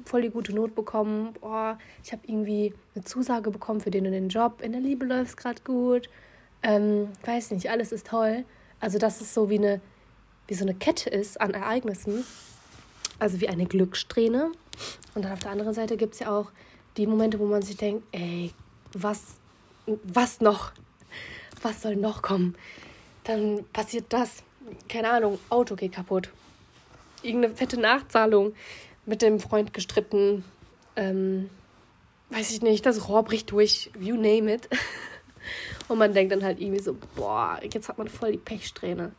voll 0.05 0.21
die 0.21 0.29
gute 0.29 0.53
Not 0.53 0.75
bekommen, 0.75 1.33
boah, 1.39 1.79
ich 2.03 2.11
habe 2.11 2.21
irgendwie 2.27 2.73
eine 2.93 3.03
Zusage 3.03 3.49
bekommen 3.49 3.81
für 3.81 3.89
den 3.89 4.05
und 4.05 4.11
den 4.11 4.29
Job, 4.29 4.61
in 4.61 4.73
der 4.73 4.81
Liebe 4.81 5.05
läuft 5.05 5.31
es 5.31 5.37
gerade 5.37 5.61
gut, 5.63 6.07
ähm, 6.63 7.09
weiß 7.25 7.51
nicht, 7.51 7.69
alles 7.69 7.91
ist 7.91 8.07
toll. 8.07 8.45
Also, 8.79 8.97
dass 8.97 9.21
es 9.21 9.33
so 9.33 9.49
wie 9.49 9.57
eine, 9.57 9.81
wie 10.47 10.53
so 10.53 10.65
eine 10.65 10.73
Kette 10.73 11.09
ist 11.09 11.39
an 11.39 11.53
Ereignissen, 11.53 12.23
also 13.19 13.39
wie 13.41 13.49
eine 13.49 13.65
Glückssträhne. 13.65 14.51
Und 15.15 15.25
dann 15.25 15.31
auf 15.31 15.39
der 15.39 15.51
anderen 15.51 15.73
Seite 15.73 15.97
gibt 15.97 16.13
es 16.13 16.19
ja 16.19 16.35
auch 16.35 16.51
die 16.97 17.07
Momente, 17.07 17.39
wo 17.39 17.45
man 17.45 17.61
sich 17.61 17.77
denkt, 17.77 18.03
ey, 18.11 18.51
was, 18.93 19.21
was 19.85 20.41
noch? 20.41 20.71
Was 21.61 21.81
soll 21.81 21.95
noch 21.95 22.21
kommen? 22.21 22.55
Dann 23.23 23.63
passiert 23.71 24.05
das. 24.09 24.43
Keine 24.87 25.09
Ahnung, 25.09 25.39
Auto 25.49 25.75
geht 25.75 25.93
kaputt. 25.93 26.29
Irgendeine 27.23 27.55
fette 27.55 27.79
Nachzahlung 27.79 28.53
mit 29.05 29.21
dem 29.21 29.39
Freund 29.39 29.73
gestritten. 29.73 30.43
Ähm, 30.95 31.49
weiß 32.29 32.51
ich 32.51 32.61
nicht, 32.61 32.85
das 32.85 33.07
Rohr 33.07 33.23
bricht 33.23 33.51
durch, 33.51 33.91
you 33.99 34.15
name 34.15 34.53
it. 34.53 34.69
Und 35.87 35.97
man 35.97 36.13
denkt 36.13 36.31
dann 36.31 36.43
halt 36.43 36.59
irgendwie 36.59 36.81
so, 36.81 36.95
boah, 37.15 37.59
jetzt 37.61 37.89
hat 37.89 37.97
man 37.97 38.07
voll 38.07 38.33
die 38.33 38.37
Pechsträhne. 38.37 39.11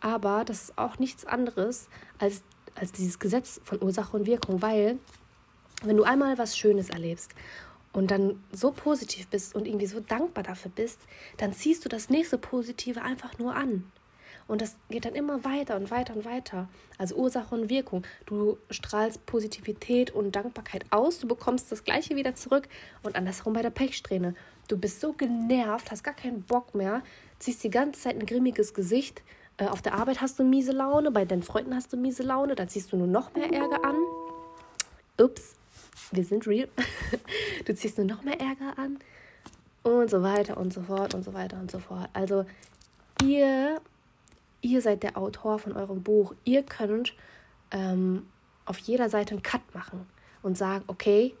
Aber 0.00 0.44
das 0.44 0.64
ist 0.64 0.78
auch 0.78 0.98
nichts 0.98 1.24
anderes 1.24 1.88
als, 2.18 2.42
als 2.74 2.92
dieses 2.92 3.18
Gesetz 3.18 3.60
von 3.64 3.82
Ursache 3.82 4.16
und 4.16 4.26
Wirkung, 4.26 4.60
weil 4.60 4.98
wenn 5.84 5.96
du 5.96 6.02
einmal 6.02 6.38
was 6.38 6.58
Schönes 6.58 6.90
erlebst 6.90 7.32
und 7.92 8.10
dann 8.10 8.42
so 8.52 8.72
positiv 8.72 9.28
bist 9.28 9.54
und 9.54 9.66
irgendwie 9.66 9.86
so 9.86 10.00
dankbar 10.00 10.44
dafür 10.44 10.70
bist, 10.74 11.00
dann 11.36 11.52
ziehst 11.52 11.84
du 11.84 11.88
das 11.88 12.10
nächste 12.10 12.38
Positive 12.38 13.02
einfach 13.02 13.38
nur 13.38 13.54
an. 13.54 13.84
Und 14.48 14.60
das 14.60 14.76
geht 14.90 15.04
dann 15.04 15.14
immer 15.14 15.44
weiter 15.44 15.76
und 15.76 15.90
weiter 15.90 16.14
und 16.14 16.24
weiter. 16.24 16.68
Also 16.98 17.16
Ursache 17.16 17.54
und 17.54 17.68
Wirkung. 17.68 18.04
Du 18.26 18.58
strahlst 18.70 19.24
Positivität 19.26 20.10
und 20.10 20.36
Dankbarkeit 20.36 20.84
aus, 20.90 21.18
du 21.18 21.28
bekommst 21.28 21.70
das 21.72 21.84
Gleiche 21.84 22.16
wieder 22.16 22.34
zurück 22.34 22.68
und 23.02 23.16
andersrum 23.16 23.52
bei 23.52 23.62
der 23.62 23.70
Pechsträhne. 23.70 24.34
Du 24.68 24.76
bist 24.76 25.00
so 25.00 25.12
genervt, 25.12 25.90
hast 25.90 26.04
gar 26.04 26.14
keinen 26.14 26.42
Bock 26.42 26.74
mehr, 26.74 27.02
ziehst 27.38 27.64
die 27.64 27.70
ganze 27.70 28.00
Zeit 28.00 28.16
ein 28.16 28.26
grimmiges 28.26 28.74
Gesicht. 28.74 29.22
Äh, 29.58 29.66
auf 29.66 29.82
der 29.82 29.94
Arbeit 29.94 30.20
hast 30.20 30.38
du 30.38 30.44
miese 30.44 30.72
Laune, 30.72 31.10
bei 31.10 31.24
deinen 31.24 31.42
Freunden 31.42 31.74
hast 31.74 31.92
du 31.92 31.96
miese 31.96 32.22
Laune, 32.22 32.54
dann 32.54 32.68
ziehst 32.68 32.92
du 32.92 32.96
nur 32.96 33.06
noch 33.06 33.34
mehr 33.34 33.52
Ärger 33.52 33.84
an. 33.84 33.96
Ups, 35.18 35.54
wir 36.10 36.24
sind 36.24 36.46
real. 36.46 36.68
Du 37.64 37.74
ziehst 37.74 37.98
nur 37.98 38.06
noch 38.06 38.22
mehr 38.22 38.40
Ärger 38.40 38.76
an 38.76 38.98
und 39.82 40.10
so 40.10 40.22
weiter 40.22 40.56
und 40.56 40.72
so 40.72 40.82
fort 40.82 41.14
und 41.14 41.24
so 41.24 41.34
weiter 41.34 41.58
und 41.58 41.70
so 41.70 41.78
fort. 41.78 42.08
Also 42.12 42.44
ihr, 43.22 43.80
ihr 44.62 44.80
seid 44.80 45.02
der 45.02 45.18
Autor 45.18 45.58
von 45.58 45.72
eurem 45.72 46.02
Buch. 46.02 46.34
Ihr 46.44 46.62
könnt 46.62 47.14
ähm, 47.70 48.26
auf 48.64 48.78
jeder 48.78 49.10
Seite 49.10 49.34
einen 49.34 49.42
Cut 49.42 49.62
machen 49.74 50.06
und 50.42 50.56
sagen, 50.56 50.84
okay, 50.86 51.34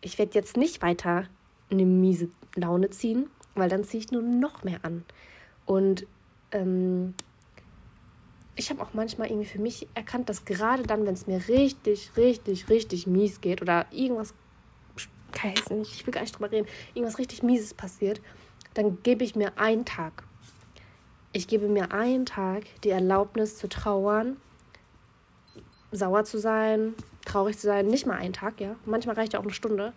ich 0.00 0.18
werde 0.18 0.32
jetzt 0.34 0.56
nicht 0.56 0.80
weiter 0.82 1.26
eine 1.70 1.84
miese 1.84 2.28
Laune 2.54 2.90
ziehen, 2.90 3.28
weil 3.54 3.68
dann 3.68 3.84
ziehe 3.84 4.02
ich 4.02 4.12
nur 4.12 4.22
noch 4.22 4.64
mehr 4.64 4.80
an. 4.82 5.04
Und 5.66 6.06
ähm, 6.52 7.14
ich 8.56 8.70
habe 8.70 8.82
auch 8.82 8.94
manchmal 8.94 9.28
irgendwie 9.28 9.48
für 9.48 9.58
mich 9.58 9.88
erkannt, 9.94 10.28
dass 10.28 10.44
gerade 10.44 10.84
dann, 10.84 11.06
wenn 11.06 11.14
es 11.14 11.26
mir 11.26 11.48
richtig, 11.48 12.12
richtig, 12.16 12.68
richtig 12.68 13.06
mies 13.06 13.40
geht 13.40 13.62
oder 13.62 13.86
irgendwas, 13.90 14.34
ich 15.82 16.06
will 16.06 16.12
gar 16.12 16.20
nicht 16.20 16.36
drüber 16.36 16.52
reden, 16.52 16.68
irgendwas 16.94 17.18
richtig 17.18 17.42
mieses 17.42 17.74
passiert, 17.74 18.20
dann 18.74 19.02
gebe 19.02 19.24
ich 19.24 19.34
mir 19.34 19.58
einen 19.58 19.84
Tag. 19.84 20.24
Ich 21.36 21.48
gebe 21.48 21.66
mir 21.66 21.90
einen 21.90 22.26
Tag 22.26 22.62
die 22.84 22.90
Erlaubnis 22.90 23.56
zu 23.56 23.68
trauern, 23.68 24.36
sauer 25.90 26.22
zu 26.22 26.38
sein, 26.38 26.94
traurig 27.26 27.58
zu 27.58 27.66
sein. 27.66 27.88
Nicht 27.88 28.06
mal 28.06 28.18
einen 28.18 28.32
Tag, 28.32 28.60
ja. 28.60 28.76
Manchmal 28.84 29.16
reicht 29.16 29.32
ja 29.32 29.40
auch 29.40 29.44
eine 29.44 29.52
Stunde. 29.52 29.92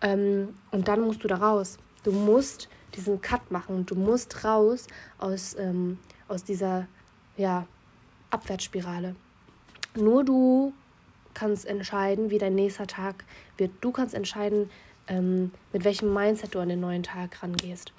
Ähm, 0.00 0.56
und 0.72 0.88
dann 0.88 1.02
musst 1.02 1.22
du 1.22 1.28
da 1.28 1.36
raus. 1.36 1.78
Du 2.02 2.10
musst 2.10 2.68
diesen 2.96 3.20
Cut 3.20 3.52
machen. 3.52 3.86
Du 3.86 3.94
musst 3.94 4.44
raus 4.44 4.88
aus, 5.18 5.54
ähm, 5.56 6.00
aus 6.26 6.42
dieser, 6.42 6.88
ja, 7.36 7.64
Abwärtsspirale. 8.30 9.14
Nur 9.94 10.24
du 10.24 10.72
kannst 11.32 11.64
entscheiden, 11.64 12.30
wie 12.30 12.38
dein 12.38 12.56
nächster 12.56 12.88
Tag 12.88 13.24
wird. 13.56 13.70
Du 13.82 13.92
kannst 13.92 14.14
entscheiden, 14.14 14.68
ähm, 15.06 15.52
mit 15.72 15.84
welchem 15.84 16.12
Mindset 16.12 16.56
du 16.56 16.58
an 16.58 16.70
den 16.70 16.80
neuen 16.80 17.04
Tag 17.04 17.40
rangehst. 17.40 17.92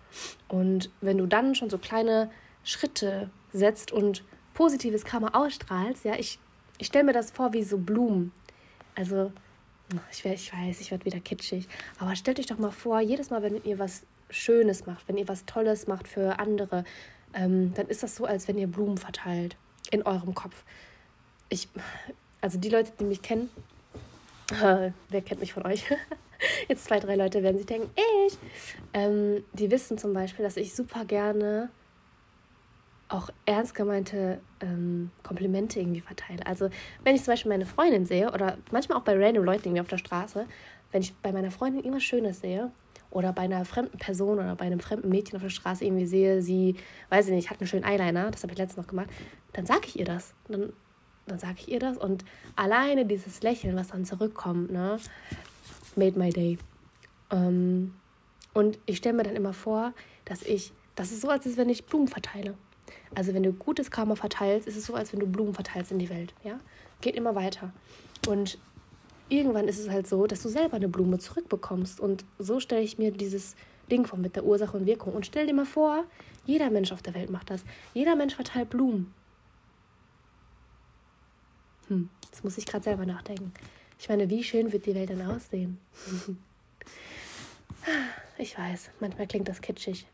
Und 0.49 0.89
wenn 0.99 1.17
du 1.17 1.27
dann 1.27 1.55
schon 1.55 1.69
so 1.69 1.77
kleine 1.77 2.29
Schritte 2.63 3.29
setzt 3.51 3.91
und 3.91 4.23
positives 4.53 5.05
Karma 5.05 5.29
ausstrahlst, 5.29 6.05
ja, 6.05 6.15
ich, 6.15 6.39
ich 6.77 6.87
stelle 6.87 7.05
mir 7.05 7.13
das 7.13 7.31
vor 7.31 7.53
wie 7.53 7.63
so 7.63 7.77
Blumen. 7.77 8.31
Also, 8.95 9.31
ich, 10.11 10.23
ich 10.25 10.53
weiß, 10.53 10.79
ich 10.81 10.91
werde 10.91 11.05
wieder 11.05 11.19
kitschig, 11.19 11.67
aber 11.99 12.15
stellt 12.15 12.39
euch 12.39 12.45
doch 12.45 12.57
mal 12.57 12.71
vor, 12.71 12.99
jedes 12.99 13.29
Mal, 13.29 13.41
wenn 13.41 13.63
ihr 13.63 13.79
was 13.79 14.03
Schönes 14.29 14.85
macht, 14.85 15.07
wenn 15.07 15.17
ihr 15.17 15.27
was 15.27 15.45
Tolles 15.45 15.87
macht 15.87 16.07
für 16.07 16.39
andere, 16.39 16.83
ähm, 17.33 17.73
dann 17.73 17.87
ist 17.87 18.03
das 18.03 18.15
so, 18.15 18.25
als 18.25 18.47
wenn 18.47 18.57
ihr 18.57 18.67
Blumen 18.67 18.97
verteilt 18.97 19.55
in 19.91 20.03
eurem 20.03 20.33
Kopf. 20.33 20.63
Ich, 21.49 21.67
also 22.41 22.57
die 22.57 22.69
Leute, 22.69 22.91
die 22.99 23.03
mich 23.03 23.21
kennen, 23.21 23.49
äh, 24.51 24.91
wer 25.09 25.21
kennt 25.21 25.41
mich 25.41 25.53
von 25.53 25.65
euch? 25.65 25.85
Jetzt 26.67 26.85
zwei, 26.85 26.99
drei 26.99 27.15
Leute 27.15 27.41
werden 27.41 27.57
sich 27.57 27.67
denken, 27.67 27.89
ich. 28.27 28.37
Ähm, 28.93 29.43
die 29.53 29.71
wissen 29.71 29.97
zum 29.97 30.13
Beispiel, 30.13 30.43
dass 30.43 30.57
ich 30.57 30.75
super 30.75 31.05
gerne 31.05 31.69
auch 33.09 33.29
ernst 33.45 33.75
gemeinte 33.75 34.39
ähm, 34.61 35.11
Komplimente 35.23 35.79
irgendwie 35.79 36.01
verteile. 36.01 36.45
Also 36.45 36.69
wenn 37.03 37.15
ich 37.15 37.23
zum 37.23 37.33
Beispiel 37.33 37.49
meine 37.49 37.65
Freundin 37.65 38.05
sehe 38.05 38.31
oder 38.31 38.57
manchmal 38.71 38.97
auch 38.97 39.03
bei 39.03 39.15
random 39.15 39.43
Leuten 39.43 39.65
irgendwie 39.65 39.81
auf 39.81 39.87
der 39.87 39.97
Straße, 39.97 40.45
wenn 40.91 41.01
ich 41.01 41.13
bei 41.15 41.31
meiner 41.31 41.51
Freundin 41.51 41.83
irgendwas 41.83 42.03
Schönes 42.03 42.41
sehe 42.41 42.71
oder 43.11 43.33
bei 43.33 43.43
einer 43.43 43.65
fremden 43.65 43.97
Person 43.97 44.39
oder 44.39 44.55
bei 44.55 44.65
einem 44.65 44.79
fremden 44.79 45.09
Mädchen 45.09 45.35
auf 45.35 45.43
der 45.43 45.49
Straße 45.49 45.85
irgendwie 45.85 46.05
sehe, 46.05 46.41
sie, 46.41 46.75
weiß 47.09 47.27
ich 47.27 47.33
nicht, 47.33 47.49
hat 47.49 47.59
einen 47.59 47.67
schönen 47.67 47.83
Eyeliner, 47.83 48.31
das 48.31 48.43
habe 48.43 48.53
ich 48.53 48.59
letztens 48.59 48.77
noch 48.77 48.89
gemacht, 48.89 49.09
dann 49.53 49.65
sage 49.65 49.81
ich 49.85 49.99
ihr 49.99 50.05
das. 50.05 50.33
Dann, 50.47 50.73
dann 51.27 51.39
sage 51.39 51.55
ich 51.59 51.69
ihr 51.69 51.79
das 51.79 51.97
und 51.97 52.25
alleine 52.55 53.05
dieses 53.05 53.43
Lächeln, 53.43 53.75
was 53.75 53.89
dann 53.89 54.05
zurückkommt, 54.05 54.71
ne, 54.71 54.97
made 55.95 56.17
my 56.17 56.29
day. 56.29 56.57
Ähm, 57.31 57.93
und 58.53 58.79
ich 58.85 58.97
stelle 58.97 59.15
mir 59.15 59.23
dann 59.23 59.35
immer 59.35 59.53
vor, 59.53 59.93
dass 60.25 60.43
ich, 60.43 60.73
das 60.95 61.11
ist 61.11 61.21
so, 61.21 61.29
als 61.29 61.57
wenn 61.57 61.69
ich 61.69 61.85
Blumen 61.85 62.07
verteile. 62.07 62.55
Also 63.15 63.33
wenn 63.33 63.43
du 63.43 63.53
gutes 63.53 63.91
Karma 63.91 64.15
verteilst, 64.15 64.67
ist 64.67 64.77
es 64.77 64.85
so, 64.85 64.95
als 64.95 65.13
wenn 65.13 65.19
du 65.19 65.27
Blumen 65.27 65.53
verteilst 65.53 65.91
in 65.91 65.99
die 65.99 66.09
Welt. 66.09 66.33
Ja? 66.43 66.59
Geht 67.01 67.15
immer 67.15 67.35
weiter. 67.35 67.71
Und 68.27 68.57
irgendwann 69.29 69.67
ist 69.67 69.79
es 69.79 69.89
halt 69.89 70.07
so, 70.07 70.27
dass 70.27 70.41
du 70.41 70.49
selber 70.49 70.75
eine 70.75 70.87
Blume 70.87 71.19
zurückbekommst. 71.19 71.99
Und 71.99 72.25
so 72.39 72.59
stelle 72.59 72.81
ich 72.81 72.97
mir 72.97 73.11
dieses 73.11 73.55
Ding 73.91 74.05
vor 74.05 74.19
mit 74.19 74.35
der 74.35 74.45
Ursache 74.45 74.77
und 74.77 74.85
Wirkung. 74.85 75.13
Und 75.13 75.25
stell 75.25 75.47
dir 75.47 75.53
mal 75.53 75.65
vor, 75.65 76.05
jeder 76.45 76.69
Mensch 76.69 76.91
auf 76.91 77.01
der 77.01 77.13
Welt 77.13 77.29
macht 77.29 77.49
das. 77.49 77.63
Jeder 77.93 78.15
Mensch 78.15 78.35
verteilt 78.35 78.69
Blumen. 78.69 79.13
Hm, 81.87 82.09
das 82.31 82.43
muss 82.43 82.57
ich 82.57 82.65
gerade 82.65 82.83
selber 82.83 83.05
nachdenken. 83.05 83.53
Ich 83.99 84.09
meine, 84.09 84.29
wie 84.29 84.43
schön 84.43 84.71
wird 84.71 84.85
die 84.85 84.95
Welt 84.95 85.09
dann 85.09 85.21
aussehen? 85.21 85.77
ich 88.37 88.57
weiß, 88.57 88.89
manchmal 88.99 89.27
klingt 89.27 89.47
das 89.47 89.61
kitschig. 89.61 90.07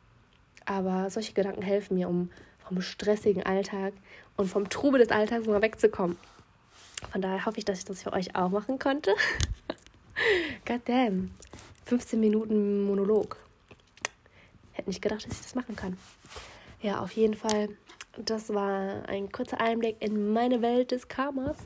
Aber 0.65 1.09
solche 1.09 1.33
Gedanken 1.33 1.61
helfen 1.61 1.95
mir, 1.95 2.09
um 2.09 2.29
vom 2.69 2.81
stressigen 2.81 3.43
Alltag 3.43 3.93
und 4.37 4.47
vom 4.47 4.69
Trubel 4.69 4.99
des 4.99 5.09
Alltags 5.09 5.47
mal 5.47 5.61
wegzukommen. 5.61 6.17
Von 7.11 7.21
daher 7.21 7.45
hoffe 7.47 7.57
ich, 7.57 7.65
dass 7.65 7.79
ich 7.79 7.85
das 7.85 8.03
für 8.03 8.13
euch 8.13 8.35
auch 8.35 8.49
machen 8.49 8.77
konnte. 8.77 9.15
God 10.67 10.81
damn. 10.85 11.31
15 11.85 12.19
Minuten 12.19 12.83
Monolog. 12.83 13.37
Hätte 14.73 14.89
nicht 14.89 15.01
gedacht, 15.01 15.25
dass 15.25 15.33
ich 15.33 15.41
das 15.41 15.55
machen 15.55 15.75
kann. 15.75 15.97
Ja, 16.81 16.99
auf 16.99 17.11
jeden 17.13 17.33
Fall. 17.33 17.69
Das 18.17 18.53
war 18.53 19.07
ein 19.09 19.31
kurzer 19.31 19.59
Einblick 19.59 19.95
in 19.99 20.31
meine 20.31 20.61
Welt 20.61 20.91
des 20.91 21.07
Karmas. 21.07 21.57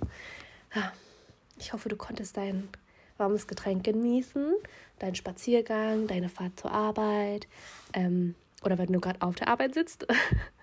Ich 1.60 1.74
hoffe, 1.74 1.90
du 1.90 1.98
konntest 1.98 2.38
dein 2.38 2.70
warmes 3.18 3.48
Getränk 3.48 3.84
genießen, 3.84 4.54
deinen 5.00 5.16
Spaziergang, 5.16 6.08
deine 6.08 6.30
Fahrt 6.30 6.58
zur 6.58 6.72
Arbeit 6.72 7.48
ähm, 7.94 8.36
oder 8.64 8.78
wenn 8.78 8.94
du 8.94 9.02
gerade 9.02 9.22
auf 9.22 9.36
der 9.36 9.50
Arbeit 9.50 9.74
sitzt. 9.74 10.08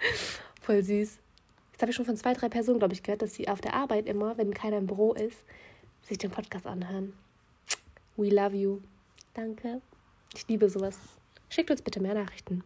Voll 0.60 0.82
süß. 0.82 1.18
Jetzt 1.72 1.82
habe 1.82 1.90
ich 1.90 1.96
schon 1.96 2.04
von 2.04 2.16
zwei, 2.16 2.34
drei 2.34 2.48
Personen, 2.48 2.78
glaube 2.78 2.94
ich, 2.94 3.02
gehört, 3.02 3.22
dass 3.22 3.34
sie 3.34 3.48
auf 3.48 3.60
der 3.60 3.74
Arbeit 3.74 4.06
immer, 4.06 4.36
wenn 4.36 4.52
keiner 4.52 4.78
im 4.78 4.86
Büro 4.86 5.14
ist, 5.14 5.38
sich 6.02 6.18
den 6.18 6.30
Podcast 6.30 6.66
anhören. 6.66 7.14
We 8.16 8.28
love 8.28 8.56
you. 8.56 8.80
Danke. 9.34 9.80
Ich 10.34 10.46
liebe 10.48 10.68
sowas. 10.68 10.98
Schickt 11.48 11.70
uns 11.70 11.82
bitte 11.82 12.00
mehr 12.00 12.14
Nachrichten. 12.14 12.62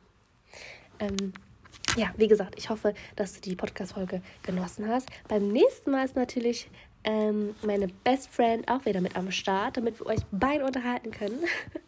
Ähm, 0.99 1.33
ja, 1.97 2.13
wie 2.17 2.29
gesagt, 2.29 2.55
ich 2.59 2.71
hoffe, 2.71 2.95
dass 3.17 3.35
du 3.35 3.41
die 3.41 3.55
Podcast-Folge 3.55 4.21
genossen 4.43 4.89
hast. 4.89 5.09
Beim 5.29 5.49
nächsten 5.49 5.93
Mal 5.93 6.05
ist 6.05 6.17
natürlich 6.17 6.69
ähm, 7.05 7.55
meine 7.63 7.89
Best 7.89 8.29
Friend 8.31 8.69
auch 8.69 8.85
wieder 8.85 9.01
mit 9.01 9.17
am 9.17 9.31
Start, 9.31 9.77
damit 9.77 10.01
wir 10.01 10.07
euch 10.07 10.21
beide 10.33 10.65
unterhalten 10.65 11.11
können. 11.11 11.39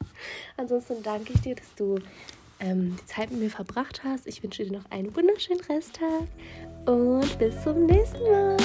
Ansonsten 0.56 1.02
danke 1.02 1.32
ich 1.32 1.40
dir, 1.40 1.56
dass 1.56 1.74
du 1.74 1.98
ähm, 2.60 2.96
die 3.00 3.06
Zeit 3.06 3.30
mit 3.30 3.40
mir 3.40 3.50
verbracht 3.50 4.02
hast. 4.04 4.26
Ich 4.26 4.42
wünsche 4.42 4.64
dir 4.64 4.72
noch 4.72 4.90
einen 4.90 5.14
wunderschönen 5.14 5.60
Resttag 5.60 6.26
und 6.86 7.38
bis 7.38 7.62
zum 7.62 7.86
nächsten 7.86 8.22
Mal. 8.22 8.56